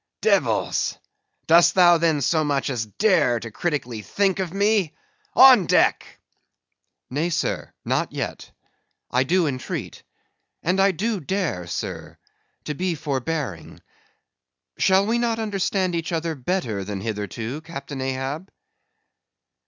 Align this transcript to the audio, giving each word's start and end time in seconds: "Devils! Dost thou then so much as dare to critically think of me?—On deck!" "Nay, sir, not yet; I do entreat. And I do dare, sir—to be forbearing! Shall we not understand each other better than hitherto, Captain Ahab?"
"Devils! 0.21 0.97
Dost 1.45 1.75
thou 1.75 1.99
then 1.99 2.21
so 2.21 2.43
much 2.43 2.71
as 2.71 2.87
dare 2.87 3.39
to 3.39 3.51
critically 3.51 4.01
think 4.01 4.39
of 4.39 4.51
me?—On 4.51 5.67
deck!" 5.67 6.17
"Nay, 7.11 7.29
sir, 7.29 7.71
not 7.85 8.11
yet; 8.11 8.49
I 9.11 9.23
do 9.23 9.45
entreat. 9.45 10.01
And 10.63 10.79
I 10.79 10.89
do 10.91 11.19
dare, 11.19 11.67
sir—to 11.67 12.73
be 12.73 12.95
forbearing! 12.95 13.79
Shall 14.79 15.05
we 15.05 15.19
not 15.19 15.37
understand 15.37 15.93
each 15.93 16.11
other 16.11 16.33
better 16.33 16.83
than 16.83 16.99
hitherto, 17.01 17.61
Captain 17.61 18.01
Ahab?" 18.01 18.49